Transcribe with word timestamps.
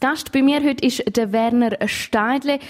Zu 0.00 0.06
Gast 0.06 0.30
bei 0.30 0.42
mir 0.42 0.62
heute 0.62 0.86
ist 0.86 1.02
der 1.16 1.32
Werner 1.32 1.76
Steidle. 1.86 2.60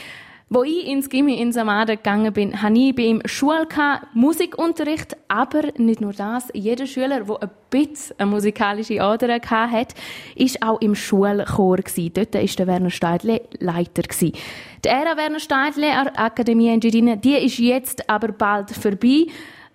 Wo 0.49 0.63
ich 0.63 0.87
ins 0.87 1.11
Gimmi 1.11 1.39
in 1.39 1.53
Samada 1.53 1.97
gegangen 1.97 2.33
bin, 2.33 2.63
hatte 2.63 2.79
ich 2.79 2.95
bei 2.95 3.03
ihm 3.03 3.21
Schule, 3.27 3.69
Musikunterricht, 4.15 5.15
aber 5.29 5.65
nicht 5.77 6.01
nur 6.01 6.15
das. 6.15 6.49
Jeder 6.55 6.87
Schüler, 6.87 7.25
der 7.25 7.43
ein 7.43 7.51
bisschen 7.69 8.19
eine 8.19 8.31
musikalische 8.31 9.03
Ader 9.03 9.41
hatte, 9.43 9.95
war 10.39 10.71
auch 10.71 10.81
im 10.81 10.95
Schulchor. 10.95 11.77
Dort 11.77 12.35
war 12.35 12.43
der 12.47 12.67
Werner 12.67 12.89
Steidle 12.91 13.43
Leiter. 13.59 14.03
Die 14.21 14.33
Ära 14.85 15.19
Werner 15.19 15.41
Steidle 15.41 16.19
Akademie 16.19 16.71
Engiadina, 16.71 17.17
die 17.17 17.35
ist 17.35 17.59
jetzt 17.59 18.09
aber 18.09 18.29
bald 18.29 18.71
vorbei. 18.71 19.27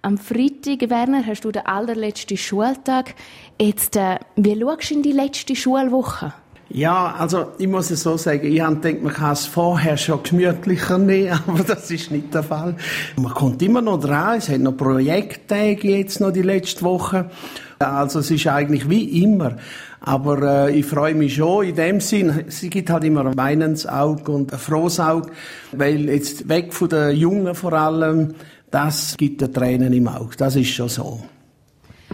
Am 0.01 0.17
Freitag, 0.17 0.89
Werner, 0.89 1.23
hast 1.23 1.45
du 1.45 1.51
den 1.51 1.67
allerletzten 1.67 2.35
Schultag. 2.35 3.13
Jetzt, 3.61 3.95
äh, 3.95 4.17
wie 4.37 4.59
schaust 4.59 4.89
du 4.89 4.95
in 4.95 5.03
die 5.03 5.11
letzte 5.11 5.55
Schulwoche? 5.55 6.33
Ja, 6.73 7.13
also 7.19 7.51
ich 7.59 7.67
muss 7.67 7.91
es 7.91 8.01
so 8.01 8.17
sagen, 8.17 8.51
ich 8.51 8.59
habe 8.59 8.77
gedacht, 8.77 9.03
man 9.03 9.13
kann 9.13 9.33
es 9.33 9.45
vorher 9.45 9.95
schon 9.95 10.23
gemütlicher 10.23 10.97
nehmen, 10.97 11.39
aber 11.47 11.63
das 11.63 11.91
ist 11.91 12.09
nicht 12.09 12.33
der 12.33 12.41
Fall. 12.41 12.75
Man 13.15 13.31
kommt 13.31 13.61
immer 13.61 13.81
noch 13.81 13.99
dran, 13.99 14.39
es 14.39 14.49
hat 14.49 14.59
noch 14.59 14.75
Projekttage 14.75 15.87
jetzt 15.87 16.19
noch 16.19 16.31
die 16.31 16.41
letzte 16.41 16.81
Woche. 16.81 17.29
Also 17.77 18.19
es 18.19 18.31
ist 18.31 18.47
eigentlich 18.47 18.89
wie 18.89 19.21
immer. 19.23 19.57
Aber 20.01 20.67
äh, 20.67 20.79
ich 20.79 20.87
freue 20.87 21.13
mich 21.13 21.35
schon 21.35 21.67
in 21.67 21.75
dem 21.75 22.01
Sinn, 22.01 22.43
es 22.47 22.61
gibt 22.61 22.89
halt 22.89 23.03
immer 23.03 23.27
ein 23.27 23.37
weinendes 23.37 23.85
Auge 23.85 24.31
und 24.31 24.51
ein 24.51 24.59
frohes 24.59 24.99
Auge, 24.99 25.31
weil 25.73 26.09
jetzt 26.09 26.49
weg 26.49 26.73
von 26.73 26.89
den 26.89 27.15
Jungen 27.15 27.53
vor 27.53 27.73
allem, 27.73 28.33
das 28.71 29.15
gibt 29.15 29.41
den 29.41 29.53
Tränen 29.53 29.93
im 29.93 30.07
Auge, 30.07 30.35
das 30.37 30.55
ist 30.55 30.69
schon 30.69 30.89
so. 30.89 31.21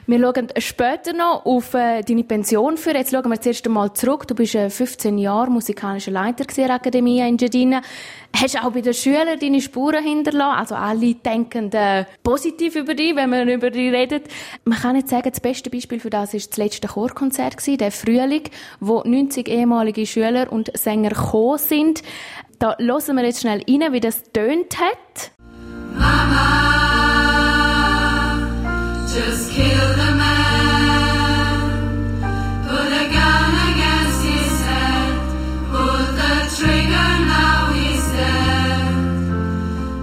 Wir 0.10 0.20
schauen 0.20 0.48
später 0.58 1.14
noch 1.14 1.46
auf 1.46 1.76
äh, 1.76 2.02
deine 2.02 2.24
Pension 2.24 2.78
für. 2.78 2.96
Jetzt 2.96 3.12
schauen 3.12 3.30
wir 3.30 3.40
zuerst 3.40 3.68
einmal 3.68 3.94
zurück. 3.94 4.28
Du 4.28 4.34
bist 4.34 4.56
äh, 4.56 4.72
15 4.72 5.20
Jahre 5.20 5.52
musikalischer 5.52 6.10
Leiter 6.10 6.46
der 6.46 6.72
Akademie 6.72 7.20
in 7.20 7.38
Giardina. 7.38 7.84
Hast 8.36 8.58
auch 8.58 8.72
bei 8.72 8.82
den 8.82 8.96
Schülern 8.96 9.38
deine 9.40 9.62
Spuren 9.62 10.04
hinterlassen. 10.04 10.58
Also 10.58 10.74
alle 10.74 11.14
denken 11.14 11.72
äh, 11.74 12.06
positiv 12.24 12.76
über 12.76 12.96
dich, 12.96 13.16
wenn 13.16 13.30
man 13.30 13.48
über 13.50 13.70
dich 13.70 13.94
redet. 13.94 14.24
Man 14.66 14.80
kann 14.80 14.96
nicht 14.96 15.10
sagen, 15.10 15.30
das 15.30 15.42
beste 15.42 15.70
Beispiel 15.70 16.00
für 16.00 16.10
das 16.10 16.34
ist 16.34 16.54
das 16.54 16.58
letzte 16.58 16.88
Chorkonzert 16.88 17.58
der 17.80 17.92
Frühling, 17.92 18.46
wo 18.80 19.04
90 19.06 19.48
ehemalige 19.48 20.08
Schüler 20.08 20.52
und 20.52 20.76
Sänger 20.76 21.10
gekommen 21.10 21.60
sind. 21.60 22.02
Da 22.58 22.76
hören 22.80 23.16
wir 23.16 23.26
jetzt 23.26 23.42
schnell 23.42 23.64
rein, 23.70 23.94
wie 23.94 24.00
das 24.00 24.24
tönt 24.34 24.80
hat. 24.80 25.32
Mama, 25.94 26.69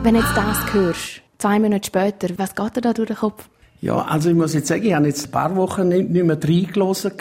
Wenn 0.03 0.15
du 0.15 0.21
jetzt 0.21 0.37
das 0.37 0.73
hörst, 0.73 1.23
zwei 1.39 1.59
Minuten 1.61 1.85
später, 1.85 2.29
was 2.37 2.55
geht 2.57 2.77
dir 2.77 2.81
da 2.81 2.93
durch 2.93 3.07
den 3.07 3.17
Kopf? 3.17 3.49
Ja, 3.81 3.99
also 4.07 4.31
ich 4.31 4.35
muss 4.35 4.55
jetzt 4.55 4.67
sagen, 4.67 4.85
ich 4.85 4.93
habe 4.93 5.07
jetzt 5.07 5.27
ein 5.27 5.31
paar 5.31 5.55
Wochen 5.55 5.87
nicht, 5.87 6.11
nicht 6.11 6.27
mehr 6.27 6.39
reingelassen. 6.43 7.13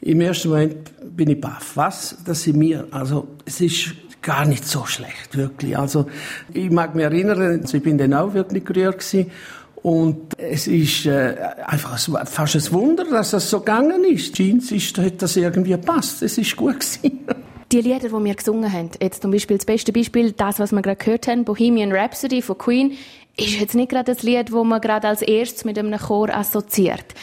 Im 0.00 0.20
ersten 0.20 0.50
Moment 0.50 1.16
bin 1.16 1.30
ich 1.30 1.40
baff. 1.40 1.72
Was? 1.74 2.16
Das 2.24 2.44
sind 2.44 2.60
wir. 2.60 2.86
Also, 2.92 3.26
es 3.44 3.60
ist 3.60 3.94
gar 4.22 4.44
nicht 4.44 4.64
so 4.64 4.84
schlecht, 4.84 5.36
wirklich. 5.36 5.76
Also, 5.76 6.06
ich 6.52 6.70
mag 6.70 6.94
mich 6.94 7.04
erinnern, 7.04 7.64
ich 7.64 7.82
bin 7.82 7.98
dann 7.98 8.14
auch 8.14 8.34
wirklich 8.34 8.64
gerührt 8.64 8.98
gewesen. 8.98 9.32
Und 9.82 10.38
es 10.38 10.66
ist 10.66 11.06
äh, 11.06 11.36
einfach 11.64 11.98
fast 12.26 12.56
ein 12.56 12.72
Wunder, 12.72 13.04
dass 13.04 13.30
das 13.30 13.48
so 13.48 13.60
gegangen 13.60 14.04
ist. 14.04 14.34
Jeans 14.34 14.72
ist, 14.72 14.98
hat 14.98 15.22
das 15.22 15.36
irgendwie 15.36 15.70
gepasst. 15.70 16.22
Es 16.22 16.36
ist 16.38 16.56
gut 16.56 16.80
gewesen. 16.80 17.20
Die 17.70 17.82
Lieder, 17.82 18.08
die 18.08 18.24
wir 18.24 18.34
gesungen 18.34 18.72
haben, 18.72 18.90
jetzt 18.98 19.20
zum 19.20 19.30
Beispiel 19.30 19.58
das 19.58 19.66
beste 19.66 19.92
Beispiel, 19.92 20.32
das, 20.32 20.58
was 20.58 20.72
wir 20.72 20.80
gerade 20.80 20.96
gehört 20.96 21.28
haben, 21.28 21.44
Bohemian 21.44 21.92
Rhapsody 21.92 22.40
von 22.40 22.56
Queen, 22.56 22.92
ist 23.36 23.60
jetzt 23.60 23.74
nicht 23.74 23.90
gerade 23.90 24.14
das 24.14 24.22
Lied, 24.22 24.48
das 24.48 24.64
man 24.64 24.80
gerade 24.80 25.06
als 25.06 25.20
erstes 25.20 25.66
mit 25.66 25.78
einem 25.78 25.98
Chor 25.98 26.34
assoziiert. 26.34 27.14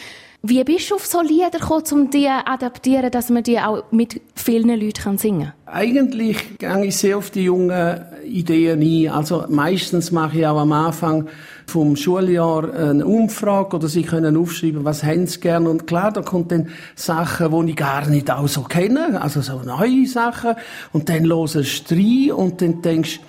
Wie 0.44 0.64
bist 0.64 0.92
du 0.92 0.96
auf 0.96 1.06
so 1.08 1.22
Lieder 1.22 1.50
gekommen, 1.50 1.84
um 1.92 2.10
die 2.12 2.28
adaptieren, 2.28 3.10
dass 3.10 3.32
man 3.32 3.42
die 3.42 3.60
auch 3.60 3.92
mit 3.92 4.22
vielen 4.36 4.80
Leuten 4.80 5.18
singen 5.18 5.54
kann? 5.66 5.74
Eigentlich 5.74 6.60
gehe 6.60 6.86
ich 6.86 6.98
sehr 6.98 7.18
auf 7.18 7.32
die 7.32 7.46
jungen 7.46 8.06
Ideen 8.24 8.80
ein. 8.80 9.10
Also 9.10 9.46
meistens 9.50 10.12
mache 10.12 10.38
ich 10.38 10.46
auch 10.46 10.60
am 10.60 10.72
Anfang 10.72 11.28
vom 11.68 11.96
Schuljahr 11.96 12.74
eine 12.74 13.06
Umfrage 13.06 13.76
oder 13.76 13.88
sie 13.88 14.04
können 14.04 14.38
aufschreiben, 14.38 14.86
was 14.86 15.04
haben 15.04 15.28
sie 15.28 15.40
gerne. 15.40 15.70
Und 15.70 15.88
klar, 15.88 16.12
da 16.12 16.22
kommt 16.22 16.52
dann 16.52 16.70
Sachen, 16.96 17.66
die 17.66 17.72
ich 17.72 17.76
gar 17.78 18.08
nicht 18.08 18.32
auch 18.32 18.48
so 18.48 18.62
kenne, 18.62 19.22
also 19.22 19.42
so 19.42 19.62
neue 19.62 20.06
Sachen. 20.06 20.56
Und 20.94 21.10
dann 21.10 21.24
du 21.24 21.46
rein 21.46 22.32
und 22.32 22.62
dann 22.62 22.82
denkst 22.82 23.20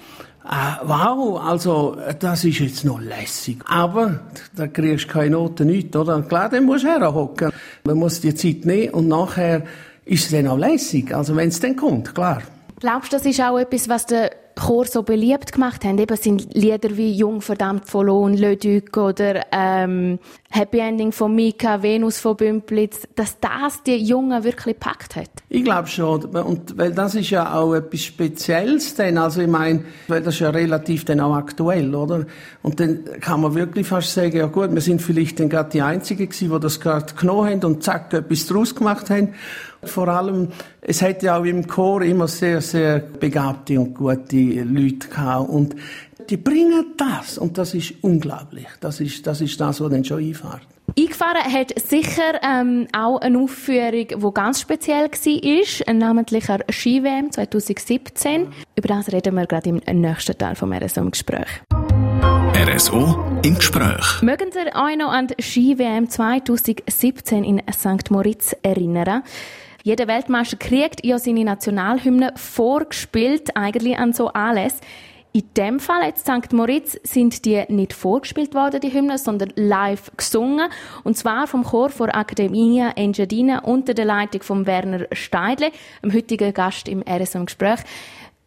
Ah, 0.49 0.79
wow, 0.85 1.41
also 1.41 1.97
das 2.21 2.45
ist 2.45 2.61
jetzt 2.61 2.85
noch 2.85 3.01
lässig. 3.01 3.59
Aber 3.67 4.21
da 4.55 4.69
kriegst 4.69 5.07
du 5.07 5.13
keine 5.13 5.31
Noten, 5.31 5.67
nichts, 5.67 5.97
oder? 5.97 6.23
Klar, 6.23 6.49
dann 6.49 6.65
musst 6.65 6.85
du 6.85 6.89
herhocken. 6.89 7.51
Man 7.83 7.97
muss 7.97 8.21
die 8.21 8.33
Zeit 8.33 8.65
nehmen 8.65 8.95
und 8.95 9.09
nachher 9.09 9.65
ist 10.05 10.27
es 10.27 10.31
dann 10.31 10.47
auch 10.47 10.57
lässig, 10.57 11.13
also 11.13 11.35
wenn 11.35 11.49
es 11.49 11.59
dann 11.59 11.75
kommt, 11.75 12.15
klar. 12.15 12.43
Glaubst 12.79 13.13
du, 13.13 13.17
das 13.17 13.27
ist 13.27 13.41
auch 13.41 13.59
etwas, 13.59 13.89
was 13.89 14.07
der 14.07 14.31
Chor 14.57 14.87
so 14.87 15.03
beliebt 15.03 15.53
gemacht 15.53 15.85
haben? 15.85 15.99
Eben 15.99 16.17
sind 16.17 16.55
Lieder 16.55 16.97
wie 16.97 17.13
Jung 17.13 17.43
verdammt 17.43 17.87
verloren, 17.87 18.35
Le 18.35 18.57
Duc 18.57 18.97
oder 18.97 19.43
ähm, 19.53 20.19
Happy 20.49 20.79
Ending 20.79 21.13
von 21.13 21.35
Mika, 21.35 21.83
Venus 21.83 22.19
von 22.19 22.37
Bümplitz, 22.37 23.03
dass 23.15 23.39
das 23.39 23.83
die 23.83 23.97
Jungen 23.97 24.45
wirklich 24.45 24.77
gepackt 24.77 25.17
hat? 25.17 25.31
Ich 25.51 25.63
glaube 25.63 25.89
schon. 25.89 26.25
Und, 26.25 26.79
weil 26.79 26.93
das 26.93 27.15
ist 27.15 27.29
ja 27.29 27.55
auch 27.55 27.75
etwas 27.75 28.01
Spezielles 28.01 28.95
denn. 28.95 29.19
Also 29.19 29.43
ich 29.43 29.49
meine, 29.49 29.85
weil 30.09 30.23
das 30.23 30.35
ist 30.35 30.41
ja 30.41 30.51
relativ 30.51 31.05
dann 31.05 31.21
auch 31.21 31.35
aktuell, 31.35 31.95
oder? 31.95 32.25
Und 32.63 32.81
dann 32.81 33.05
kann 33.21 33.43
man 33.43 33.55
wirklich 33.55 33.87
fast 33.87 34.15
sagen, 34.15 34.39
ja 34.39 34.47
gut, 34.47 34.73
wir 34.73 34.81
sind 34.81 35.03
vielleicht 35.03 35.39
dann 35.39 35.51
gerade 35.51 35.69
die 35.69 35.83
Einzigen 35.83 36.29
gewesen, 36.29 36.51
die 36.51 36.61
das 36.61 36.81
gerade 36.81 37.13
genommen 37.15 37.51
haben 37.51 37.65
und 37.65 37.83
zack, 37.83 38.13
etwas 38.15 38.47
draus 38.47 38.75
gemacht 38.75 39.11
haben. 39.11 39.35
Vor 39.87 40.09
allem, 40.09 40.49
es 40.81 41.03
hat 41.03 41.23
ja 41.23 41.39
auch 41.39 41.45
im 41.45 41.67
Chor 41.67 42.03
immer 42.03 42.29
sehr, 42.29 42.61
sehr 42.61 42.99
begabte 42.99 43.81
und 43.81 43.95
gute 43.95 44.37
Leute 44.37 45.09
gehabt. 45.09 45.49
Und 45.49 45.77
die 46.29 46.37
bringen 46.37 46.95
das. 46.97 47.39
Und 47.39 47.59
das 47.59 47.75
ist 47.75 47.95
unglaublich. 48.03 48.67
Das 48.81 49.01
ist 49.01 49.27
das, 49.27 49.41
ist 49.41 49.61
das 49.61 49.81
was 49.81 49.91
dann 49.91 50.05
schon 50.05 50.23
einfährt. 50.23 50.63
Eingefahren 50.99 51.53
hat 51.53 51.79
sicher 51.79 52.41
ähm, 52.43 52.89
auch 52.97 53.21
eine 53.21 53.39
Aufführung, 53.39 54.07
die 54.09 54.35
ganz 54.35 54.63
speziell 54.63 55.11
war, 55.11 55.95
namentlich 55.95 56.49
eine 56.49 56.65
Ski-WM 56.71 57.31
2017. 57.31 58.49
Über 58.77 58.89
das 58.89 59.13
reden 59.13 59.35
wir 59.35 59.47
gerade 59.47 59.69
im 59.69 60.01
nächsten 60.01 60.39
Teil 60.39 60.55
vom 60.55 60.73
RSO 60.73 61.03
im 61.03 61.11
Gespräch. 61.11 61.49
RSO 62.55 63.41
im 63.43 63.57
Gespräch. 63.57 64.23
Mögen 64.23 64.51
Sie 64.51 64.59
euch 64.59 64.97
noch 64.97 65.13
an 65.13 65.27
die 65.27 65.43
Ski-WM 65.43 66.09
2017 66.09 67.45
in 67.45 67.63
St. 67.71 68.11
Moritz 68.11 68.57
erinnern? 68.63 69.23
Jeder 69.87 70.09
Weltmeister 70.09 70.57
kriegt 70.57 71.07
ja 71.07 71.17
seine 71.17 71.45
Nationalhymne 71.45 72.33
vorgespielt, 72.35 73.57
eigentlich 73.57 73.97
an 73.97 74.13
so 74.13 74.27
alles. 74.27 74.81
In 75.33 75.45
dem 75.57 75.79
Fall 75.79 76.03
jetzt 76.09 76.27
St. 76.27 76.53
Moritz 76.53 76.99
sind 77.05 77.45
die 77.45 77.63
nicht 77.69 77.93
vorgespielt 77.93 78.53
worden, 78.53 78.81
die 78.81 78.93
Hymnen, 78.93 79.17
sondern 79.17 79.53
live 79.55 80.11
gesungen. 80.17 80.71
Und 81.05 81.17
zwar 81.17 81.47
vom 81.47 81.63
Chor 81.63 81.91
von 81.91 82.09
Academia 82.09 82.95
Engiadina 82.97 83.61
unter 83.61 83.95
der 83.95 84.07
Leitung 84.07 84.43
von 84.43 84.67
Werner 84.67 85.07
Steidle, 85.13 85.71
dem 86.03 86.13
heutigen 86.13 86.53
Gast 86.53 86.89
im 86.89 87.05
RSM 87.09 87.45
Gespräch. 87.45 87.79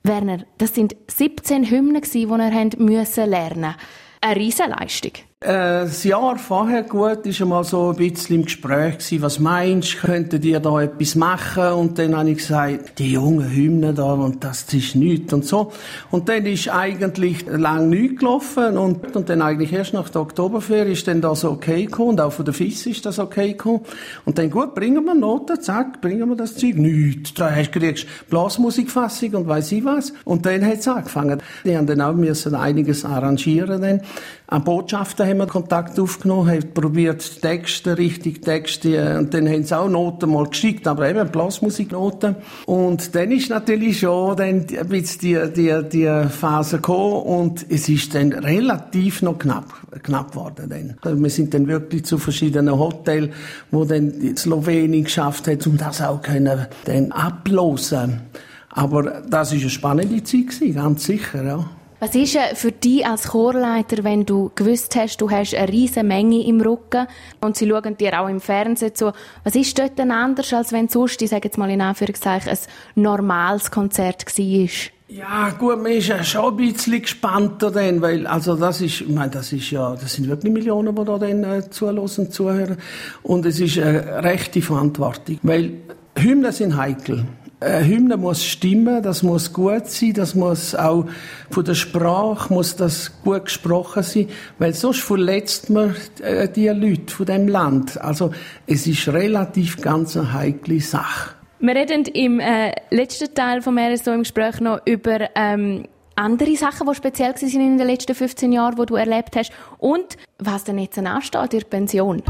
Werner, 0.04 0.40
das 0.58 0.76
sind 0.76 0.98
17 1.08 1.70
Hymnen, 1.70 2.02
die 2.02 2.24
ihr 2.24 2.28
lernen 2.28 3.30
lernen. 3.30 3.76
Eine 4.20 4.36
Riesenleistung. 4.36 5.14
Äh, 5.42 5.86
das 5.86 6.04
Jahr 6.04 6.38
vorher 6.38 6.84
gut 6.84 7.26
ist 7.26 7.42
einmal 7.42 7.64
so 7.64 7.92
ein 7.92 7.96
bisschen 7.96 8.36
im 8.36 8.44
Gespräch 8.44 8.98
gewesen, 8.98 9.22
was 9.22 9.40
meinst, 9.40 10.00
könntet 10.00 10.44
ihr 10.44 10.60
da 10.60 10.82
etwas 10.82 11.16
machen? 11.16 11.64
Und 11.64 11.98
dann 11.98 12.14
habe 12.18 12.32
ich 12.32 12.40
gesagt, 12.40 13.00
die 13.00 13.14
jungen 13.14 13.50
Hymnen 13.50 13.96
da 13.96 14.16
und 14.16 14.44
das 14.44 14.66
ist 14.74 14.96
nichts 14.96 15.32
und 15.32 15.46
so. 15.46 15.72
Und 16.12 16.28
dann 16.28 16.46
ist 16.46 16.68
eigentlich 16.68 17.46
lang 17.48 17.88
nichts 17.88 18.20
gelaufen 18.20 18.78
und, 18.78 19.16
und 19.16 19.30
dann 19.30 19.42
eigentlich 19.42 19.72
erst 19.72 19.94
nach 19.94 20.10
der 20.10 20.24
Oktoberferie 20.24 20.92
ist 20.92 21.08
dann 21.08 21.22
das 21.22 21.46
okay 21.46 21.86
gekommen 21.86 22.10
und 22.10 22.22
auch 22.22 22.34
von 22.34 22.44
der 22.44 22.54
FIS 22.54 22.86
ist 22.88 23.06
das 23.06 23.18
okay 23.18 23.54
gekommen. 23.54 23.86
Und 24.26 24.38
dann 24.38 24.50
gut, 24.50 24.76
bringen 24.76 25.06
wir 25.06 25.16
Noten, 25.16 25.62
zack, 25.62 26.02
bringen 26.02 26.28
wir 26.28 26.36
das 26.36 26.58
Zeug, 26.58 26.76
nichts. 26.76 27.34
Da 27.36 27.50
hast, 27.50 27.72
kriegst 27.72 28.08
Blasmusikfassung 28.30 29.36
und 29.36 29.48
weiss 29.48 29.72
ich 29.72 29.86
was. 29.86 30.12
Und 30.26 30.46
dann 30.46 30.66
hat 30.66 30.80
es 30.80 30.88
angefangen. 30.90 31.42
Die 31.64 31.78
haben 31.78 31.88
dann 31.88 32.02
auch 32.02 32.14
müssen 32.14 32.56
einiges 32.56 33.06
arrangieren 33.06 33.82
dann. 33.82 34.02
An 34.52 34.64
Botschaften 34.64 35.28
haben 35.28 35.38
wir 35.38 35.46
Kontakt 35.46 36.00
aufgenommen, 36.00 36.50
haben 36.50 36.74
probiert 36.74 37.40
Texte, 37.40 38.00
richtig 38.00 38.42
Texte, 38.42 39.20
und 39.20 39.32
dann 39.32 39.48
haben 39.48 39.64
sie 39.64 39.78
auch 39.78 39.88
Noten 39.88 40.32
mal 40.32 40.48
geschickt, 40.48 40.88
aber 40.88 41.08
eben 41.08 41.30
Blasmusiknoten. 41.30 42.36
Und 42.66 43.14
dann 43.14 43.32
ist 43.32 43.52
natürlich 43.52 44.00
schon 44.00 44.36
dann 44.38 44.66
ein 44.68 44.88
bisschen 44.88 45.54
die, 45.54 45.54
die, 45.56 45.90
die 45.90 46.30
Phase 46.30 46.78
gekommen 46.78 47.22
und 47.22 47.66
es 47.70 47.88
ist 47.90 48.16
dann 48.16 48.34
relativ 48.34 49.22
noch 49.22 49.38
knapp, 49.38 49.72
knapp 50.02 50.32
geworden 50.32 50.68
dann. 50.68 50.98
Also 51.02 51.22
wir 51.22 51.30
sind 51.30 51.54
dann 51.54 51.68
wirklich 51.68 52.06
zu 52.06 52.18
verschiedenen 52.18 52.80
Hotels, 52.80 53.30
wo 53.70 53.86
dann 53.86 54.20
die 54.20 54.36
Slowenien 54.36 55.04
geschafft 55.04 55.48
hat, 55.48 55.68
um 55.68 55.78
das 55.78 56.02
auch 56.02 56.24
können, 56.24 56.66
dann 56.86 57.12
ablosen. 57.12 58.22
Aber 58.70 59.22
das 59.30 59.54
ist 59.54 59.62
eine 59.62 59.70
spannende 59.70 60.24
Zeit 60.24 60.48
gewesen, 60.48 60.74
ganz 60.74 61.04
sicher, 61.04 61.44
ja. 61.44 61.70
Was 62.02 62.16
ist 62.16 62.38
für 62.54 62.72
dich 62.72 63.06
als 63.06 63.28
Chorleiter, 63.28 64.06
wenn 64.06 64.26
du 64.26 64.52
gewusst 64.56 64.96
hast, 64.96 65.20
du 65.20 65.30
hast 65.30 65.54
eine 65.54 65.68
riesige 65.68 66.06
Menge 66.06 66.46
im 66.46 66.62
Rücken 66.62 67.08
und 67.42 67.58
sie 67.58 67.68
schauen 67.68 67.98
dir 67.98 68.22
auch 68.22 68.30
im 68.30 68.40
Fernsehen 68.40 68.96
zu. 68.96 69.12
Was 69.44 69.56
ist 69.56 69.78
dort 69.78 70.00
denn 70.00 70.12
anders, 70.12 70.54
als 70.54 70.72
wenn 70.72 70.88
sonst, 70.88 71.22
ich 71.22 71.30
sage 71.30 71.50
jetzt 71.50 71.58
mal 71.58 71.70
in 71.70 71.82
Anführungszeichen, 71.82 72.52
ein 72.52 72.58
normales 72.96 73.70
Konzert 73.70 74.26
war? 74.26 74.70
Ja, 75.10 75.50
gut, 75.50 75.82
man 75.84 75.92
ist 75.92 76.08
ja 76.08 76.24
schon 76.24 76.54
ein 76.54 76.58
bisschen 76.58 77.02
gespannter 77.02 77.70
dann, 77.70 78.00
weil, 78.02 78.28
also 78.28 78.56
das 78.56 78.80
ist, 78.80 79.02
ich 79.02 79.10
meine, 79.10 79.32
das 79.32 79.52
ist 79.52 79.70
ja, 79.72 79.96
das 79.96 80.14
sind 80.14 80.30
wirklich 80.30 80.54
Millionen, 80.54 80.96
die 80.96 81.04
da 81.04 81.18
dann 81.18 81.44
äh, 81.44 81.70
zulassen, 81.70 82.32
zuhören. 82.32 82.78
Und 83.24 83.46
es 83.46 83.60
ist 83.60 83.78
eine 83.78 84.24
rechte 84.24 84.62
Verantwortung, 84.62 85.40
weil 85.42 85.74
Hymnen 86.16 86.52
sind 86.52 86.78
heikel. 86.78 87.26
Eine 87.62 87.86
Hymne 87.86 88.16
muss 88.16 88.46
stimmen, 88.46 89.04
das 89.04 89.22
muss 89.22 89.52
gut 89.52 89.88
sein, 89.88 90.14
das 90.14 90.34
muss 90.34 90.76
auch 90.76 91.06
von 91.50 91.66
der 91.66 91.76
Sprache 91.76 92.54
muss 92.54 92.78
das 92.78 93.12
gut 93.24 93.46
gesprochen 93.46 94.02
sein, 94.02 94.28
weil 94.60 94.74
sonst 94.74 95.02
verletzt 95.02 95.70
man 95.70 95.94
äh, 96.22 96.48
die 96.48 96.70
Leute 96.70 97.14
von 97.14 97.26
dem 97.26 97.50
Land. 97.50 98.00
Also 98.00 98.32
es 98.66 98.88
ist 98.88 99.10
relativ 99.10 99.82
ganz 99.82 100.16
eine 100.16 100.32
heikle 100.32 100.80
Sache. 100.80 101.32
Wir 101.60 101.76
reden 101.76 102.06
im 102.06 102.40
äh, 102.40 102.72
letzten 102.92 103.34
Teil 103.34 103.62
vom 103.62 103.78
RSO 103.78 104.14
im 104.14 104.20
Gespräch 104.20 104.62
noch 104.62 104.80
über 104.86 105.28
ähm, 105.36 105.84
andere 106.16 106.56
Sachen, 106.56 106.88
die 106.88 106.96
speziell 106.96 107.34
waren 107.34 107.62
in 107.62 107.78
den 107.78 107.88
letzten 107.88 108.16
15 108.16 108.54
Jahren, 108.54 108.78
die 108.78 108.86
du 108.86 108.96
erlebt 108.96 109.36
hast 109.36 109.52
und 109.80 110.18
was 110.38 110.64
denn 110.64 110.78
jetzt 110.78 110.98
ansteht, 110.98 111.54
in 111.54 111.70
Pension. 111.70 112.24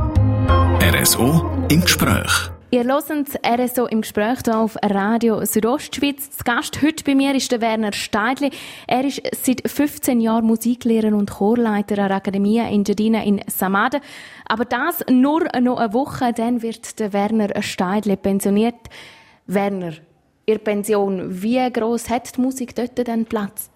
RSO 0.82 1.68
im 1.70 1.82
Gespräch. 1.82 2.50
Ihr 2.72 2.84
hört 2.84 3.10
RSO 3.10 3.88
im 3.88 4.02
Gespräch 4.02 4.42
hier 4.46 4.56
auf 4.56 4.78
Radio 4.84 5.44
Südostschweiz. 5.44 6.30
Das 6.30 6.44
Gast 6.44 6.84
heute 6.84 7.04
bei 7.04 7.16
mir 7.16 7.34
ist 7.34 7.52
der 7.52 7.62
Werner 7.62 7.94
Steidli. 7.94 8.52
Er 8.86 9.06
ist 9.06 9.24
seit 9.44 9.68
15 9.68 10.22
Jahren 10.22 10.46
Musiklehrer 10.46 11.16
und 11.16 11.32
Chorleiter 11.32 11.98
an 11.98 12.10
der 12.10 12.18
Akademie 12.18 12.60
in 12.72 12.84
in 12.84 13.42
Samaden. 13.48 14.02
Aber 14.46 14.66
das 14.66 15.04
nur 15.10 15.46
noch 15.60 15.78
eine 15.78 15.94
Woche, 15.94 16.32
dann 16.32 16.62
wird 16.62 17.00
der 17.00 17.12
Werner 17.12 17.60
Steidli 17.64 18.16
pensioniert. 18.16 18.76
Werner, 19.48 19.94
Ihre 20.46 20.60
Pension, 20.60 21.42
wie 21.42 21.74
groß 21.74 22.08
hat 22.12 22.38
die 22.38 22.42
Musik 22.42 22.76
dort 22.76 23.00
denn 23.00 23.26
Platz? 23.26 23.72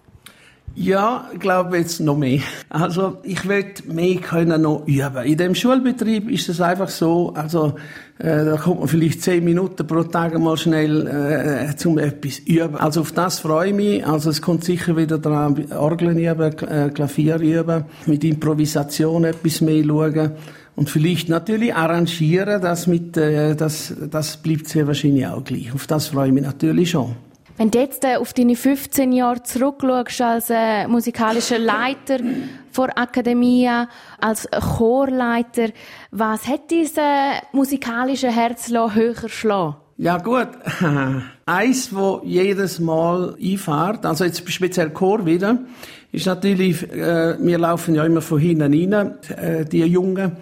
Ja, 0.76 1.30
ich 1.32 1.38
glaube 1.38 1.78
jetzt 1.78 2.00
noch 2.00 2.16
mehr. 2.16 2.40
Also 2.68 3.18
ich 3.22 3.46
will 3.46 3.66
mehr 3.86 4.16
können 4.16 4.62
noch 4.62 4.86
üben. 4.86 5.24
In 5.24 5.36
dem 5.36 5.54
Schulbetrieb 5.54 6.28
ist 6.28 6.48
es 6.48 6.60
einfach 6.60 6.88
so, 6.88 7.32
also 7.34 7.74
äh, 8.18 8.44
da 8.44 8.56
kommt 8.56 8.80
man 8.80 8.88
vielleicht 8.88 9.22
zehn 9.22 9.44
Minuten 9.44 9.86
pro 9.86 10.02
Tag 10.02 10.36
mal 10.36 10.56
schnell 10.56 11.06
äh, 11.06 11.76
zum 11.76 11.98
etwas 11.98 12.40
üben. 12.40 12.74
Also 12.74 13.02
auf 13.02 13.12
das 13.12 13.38
freue 13.38 13.68
ich 13.68 13.74
mich. 13.74 14.06
Also 14.06 14.30
es 14.30 14.42
kommt 14.42 14.64
sicher 14.64 14.96
wieder 14.96 15.18
dran, 15.18 15.64
Orgeln 15.72 16.18
üben, 16.18 16.58
äh, 16.68 16.90
Klavier 16.92 17.38
üben, 17.38 17.84
mit 18.06 18.24
Improvisation 18.24 19.24
etwas 19.24 19.60
mehr 19.60 19.84
schauen. 19.84 20.32
Und 20.74 20.90
vielleicht 20.90 21.28
natürlich 21.28 21.72
arrangieren, 21.72 22.60
das 22.60 22.88
mit, 22.88 23.16
äh, 23.16 23.54
das, 23.54 23.94
das 24.10 24.38
bleibt 24.38 24.68
sehr 24.68 24.88
wahrscheinlich 24.88 25.26
auch 25.28 25.44
gleich. 25.44 25.72
Auf 25.72 25.86
das 25.86 26.08
freue 26.08 26.28
ich 26.28 26.34
mich 26.34 26.42
natürlich 26.42 26.90
schon. 26.90 27.14
Wenn 27.56 27.70
du 27.70 27.78
jetzt 27.78 28.04
äh, 28.04 28.16
auf 28.16 28.32
deine 28.32 28.56
15 28.56 29.12
Jahre 29.12 29.42
zurückschaust 29.44 30.20
als 30.20 30.50
äh, 30.50 30.88
musikalischer 30.88 31.58
Leiter 31.58 32.18
vor 32.72 32.88
Akademie, 32.96 33.70
als 34.20 34.48
Chorleiter, 34.50 35.68
was 36.10 36.48
hat 36.48 36.70
dieses 36.70 36.94
musikalische 37.52 38.28
Herz 38.28 38.70
höher 38.70 39.28
schlagen? 39.28 39.76
Ja 39.96 40.18
gut, 40.18 40.48
eins, 41.46 41.94
wo 41.94 42.20
jedes 42.24 42.80
Mal 42.80 43.36
einfährt, 43.40 44.04
also 44.04 44.24
jetzt 44.24 44.50
speziell 44.50 44.90
Chor 44.90 45.24
wieder, 45.24 45.58
ist 46.10 46.26
natürlich, 46.26 46.82
äh, 46.90 47.36
wir 47.38 47.58
laufen 47.58 47.94
ja 47.94 48.04
immer 48.04 48.20
von 48.20 48.40
hinten 48.40 48.74
rein, 48.74 49.14
äh, 49.36 49.64
die 49.64 49.84
Jungen, 49.84 50.32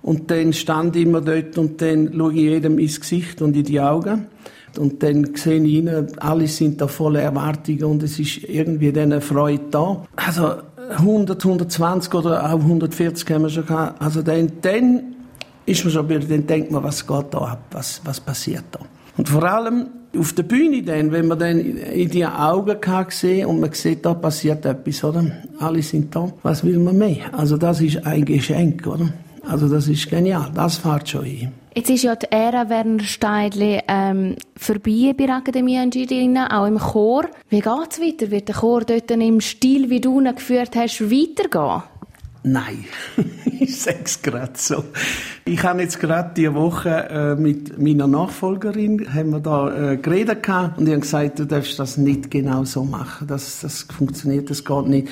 und 0.00 0.30
dann 0.30 0.52
stand 0.52 0.96
ich 0.96 1.02
immer 1.02 1.20
dort 1.20 1.56
und 1.58 1.80
dann 1.80 2.12
schaue 2.16 2.32
ich 2.32 2.40
jedem 2.40 2.78
ins 2.78 3.00
Gesicht 3.00 3.40
und 3.40 3.54
in 3.56 3.64
die 3.64 3.80
Augen. 3.80 4.26
Und 4.78 5.02
dann 5.02 5.34
sehe 5.34 5.62
ich 5.62 5.72
ihnen, 5.72 6.06
alle 6.18 6.48
sind 6.48 6.80
da 6.80 6.86
voller 6.86 7.20
Erwartungen 7.20 7.84
und 7.84 8.02
es 8.02 8.18
ist 8.18 8.44
irgendwie 8.44 8.98
eine 8.98 9.20
Freude 9.20 9.64
da. 9.70 10.04
Also 10.16 10.54
100, 10.90 11.44
120 11.44 12.14
oder 12.14 12.44
auch 12.44 12.60
140 12.60 13.30
haben 13.30 13.42
wir 13.42 13.50
schon 13.50 13.66
gehabt. 13.66 14.00
Also 14.00 14.22
dann, 14.22 14.50
dann 14.62 15.14
ist 15.66 15.84
man 15.84 15.92
schon 15.92 16.08
wieder, 16.08 16.20
dann 16.20 16.46
denkt 16.46 16.70
man, 16.70 16.82
was 16.82 17.06
geht 17.06 17.26
da 17.30 17.38
ab, 17.38 17.64
was, 17.70 18.00
was 18.04 18.20
passiert 18.20 18.64
da. 18.72 18.80
Und 19.16 19.28
vor 19.28 19.44
allem 19.44 19.88
auf 20.18 20.32
der 20.32 20.42
Bühne 20.42 20.82
dann, 20.82 21.12
wenn 21.12 21.26
man 21.26 21.38
dann 21.38 21.58
in 21.58 22.10
die 22.10 22.26
Augen 22.26 22.80
kann 22.80 23.06
sehen 23.10 23.46
und 23.46 23.60
man 23.60 23.72
sieht, 23.72 24.04
da 24.04 24.14
passiert 24.14 24.64
etwas, 24.66 25.02
oder? 25.04 25.24
Alle 25.58 25.82
sind 25.82 26.14
da. 26.14 26.30
Was 26.42 26.64
will 26.64 26.78
man 26.78 26.98
mehr? 26.98 27.32
Also 27.32 27.56
das 27.56 27.80
ist 27.80 28.06
ein 28.06 28.24
Geschenk, 28.24 28.86
oder? 28.86 29.12
Also 29.46 29.68
das 29.68 29.88
ist 29.88 30.08
genial. 30.08 30.50
Das 30.54 30.76
fährt 30.76 31.08
schon 31.08 31.24
hin. 31.24 31.52
Jetzt 31.74 31.88
ist 31.88 32.02
ja 32.02 32.14
die 32.14 32.30
Ära 32.30 32.68
Werner 32.68 33.02
Steidli 33.02 33.80
ähm, 33.88 34.36
vorbei 34.56 35.14
bei 35.16 35.24
der 35.24 35.36
Akademie 35.36 35.78
Angelina, 35.78 36.60
auch 36.60 36.66
im 36.66 36.78
Chor. 36.78 37.24
Wie 37.48 37.60
geht's 37.60 37.98
weiter? 37.98 38.30
Wird 38.30 38.48
der 38.48 38.56
Chor 38.56 38.82
dort 38.82 39.10
im 39.10 39.40
Stil, 39.40 39.88
wie 39.88 40.00
du 40.00 40.20
ihn 40.20 40.34
geführt 40.34 40.76
hast, 40.76 41.00
weitergehen? 41.00 41.82
Nein, 42.44 42.84
ich 43.58 43.80
sage 43.80 44.00
es 44.04 44.20
gerade 44.20 44.52
so. 44.56 44.84
Ich 45.46 45.62
habe 45.62 45.80
jetzt 45.80 45.98
gerade 45.98 46.32
diese 46.36 46.54
Woche 46.54 46.90
äh, 46.90 47.34
mit 47.36 47.78
meiner 47.78 48.06
Nachfolgerin 48.06 49.14
haben 49.14 49.30
wir 49.30 49.40
da 49.40 49.92
äh, 49.92 49.96
geredet 49.96 50.46
und 50.76 50.86
ich 50.86 50.92
habe 50.92 51.00
gesagt, 51.00 51.38
du 51.38 51.46
darfst 51.46 51.78
das 51.78 51.96
nicht 51.96 52.30
genau 52.30 52.64
so 52.64 52.84
machen. 52.84 53.28
Das, 53.28 53.60
das 53.60 53.82
funktioniert, 53.84 54.50
das 54.50 54.64
geht 54.64 54.86
nicht. 54.88 55.08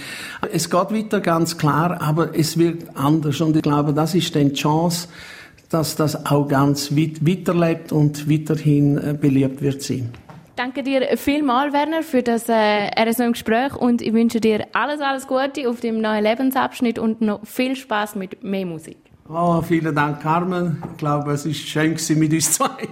Es 0.52 0.68
geht 0.68 0.90
weiter, 0.90 1.20
ganz 1.20 1.56
klar, 1.56 2.02
aber 2.02 2.36
es 2.36 2.58
wird 2.58 2.96
anders 2.96 3.40
und 3.40 3.56
ich 3.56 3.62
glaube, 3.62 3.94
das 3.94 4.14
ist 4.14 4.34
dann 4.34 4.48
die 4.48 4.54
Chance, 4.54 5.08
dass 5.70 5.96
das 5.96 6.26
auch 6.26 6.46
ganz 6.46 6.94
weit 6.94 7.26
weiterlebt 7.26 7.92
und 7.92 8.28
weiterhin 8.30 8.98
äh, 8.98 9.14
beliebt 9.18 9.62
wird 9.62 9.82
sein. 9.82 10.10
Danke 10.56 10.82
dir 10.82 11.16
vielmals, 11.16 11.72
Werner, 11.72 12.02
für 12.02 12.22
das 12.22 12.48
äh, 12.48 12.90
RSO 13.00 13.22
im 13.22 13.32
Gespräch 13.32 13.74
und 13.76 14.02
ich 14.02 14.12
wünsche 14.12 14.40
dir 14.40 14.66
alles, 14.74 15.00
alles 15.00 15.26
Gute 15.26 15.70
auf 15.70 15.80
dem 15.80 16.02
neuen 16.02 16.22
Lebensabschnitt 16.22 16.98
und 16.98 17.22
noch 17.22 17.46
viel 17.46 17.76
Spaß 17.76 18.16
mit 18.16 18.44
mehr 18.44 18.66
Musik. 18.66 18.98
Oh, 19.32 19.62
vielen 19.62 19.94
Dank, 19.94 20.20
Carmen. 20.20 20.82
Ich 20.90 20.98
glaube, 20.98 21.32
es 21.32 21.46
ist 21.46 21.60
schön 21.60 21.96
mit 22.16 22.32
uns 22.32 22.52
zwei. 22.52 22.88